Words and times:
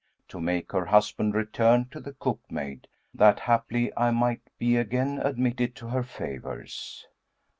to 0.27 0.41
make 0.41 0.71
her 0.71 0.85
husband 0.87 1.35
return 1.35 1.85
to 1.87 1.99
the 1.99 2.13
cookmaid, 2.13 2.87
that 3.13 3.41
haply 3.41 3.93
I 3.95 4.09
might 4.09 4.41
be 4.57 4.75
again 4.75 5.19
admitted 5.23 5.75
to 5.75 5.89
her 5.89 6.01
favours.' 6.01 7.05